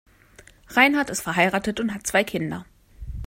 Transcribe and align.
Reinhart 0.69 1.11
ist 1.11 1.21
verheiratet 1.21 1.79
und 1.79 1.93
hat 1.93 2.07
zwei 2.07 2.23
Kinder. 2.23 2.65